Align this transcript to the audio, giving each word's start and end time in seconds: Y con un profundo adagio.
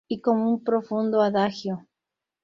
Y 0.07 0.19
con 0.19 0.41
un 0.41 0.63
profundo 0.63 1.21
adagio. 1.21 1.85